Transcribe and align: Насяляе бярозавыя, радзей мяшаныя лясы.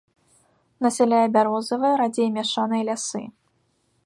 Насяляе 0.85 1.27
бярозавыя, 1.35 1.93
радзей 2.01 2.29
мяшаныя 2.39 2.83
лясы. 2.89 3.23